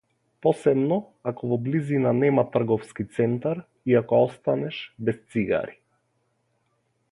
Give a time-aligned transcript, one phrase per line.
[0.43, 0.95] Посебно
[1.31, 3.63] ако во близина нема трговски центар
[3.93, 5.79] и ако останеш без цигари.